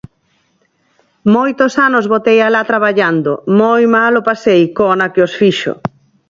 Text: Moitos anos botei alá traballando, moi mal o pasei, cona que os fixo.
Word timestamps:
Moitos 1.35 1.73
anos 1.87 2.05
botei 2.13 2.37
alá 2.41 2.61
traballando, 2.71 3.31
moi 3.61 3.83
mal 3.95 4.13
o 4.21 4.25
pasei, 4.29 4.61
cona 4.79 5.11
que 5.13 5.23
os 5.27 5.33
fixo. 5.39 5.73